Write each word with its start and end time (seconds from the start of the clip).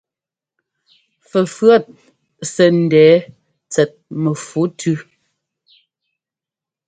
Fɛfʉ̈ɔt 1.29 1.83
sɛ́ 2.53 2.67
ńdɛɛ 2.81 3.15
tsɛt 3.71 3.91
mɛfu 4.21 4.61
tʉ́. 4.79 4.95